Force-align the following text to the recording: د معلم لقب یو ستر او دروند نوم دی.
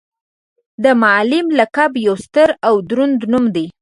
د 0.83 0.85
معلم 1.01 1.45
لقب 1.59 1.91
یو 2.05 2.15
ستر 2.25 2.49
او 2.67 2.75
دروند 2.89 3.19
نوم 3.31 3.45
دی. 3.55 3.65